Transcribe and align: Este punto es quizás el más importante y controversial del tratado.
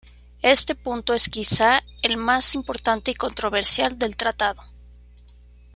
Este 0.41 0.73
punto 0.73 1.13
es 1.13 1.29
quizás 1.29 1.83
el 2.01 2.17
más 2.17 2.55
importante 2.55 3.11
y 3.11 3.13
controversial 3.13 3.99
del 3.99 4.15
tratado. 4.17 4.63